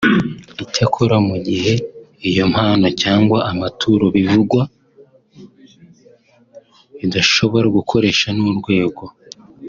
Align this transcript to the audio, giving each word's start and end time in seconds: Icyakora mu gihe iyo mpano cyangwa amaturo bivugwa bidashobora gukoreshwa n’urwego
Icyakora 0.63 1.15
mu 1.27 1.35
gihe 1.47 1.73
iyo 2.29 2.43
mpano 2.53 2.87
cyangwa 3.01 3.37
amaturo 3.51 4.05
bivugwa 4.15 4.61
bidashobora 6.99 7.67
gukoreshwa 7.77 8.29
n’urwego 8.37 9.03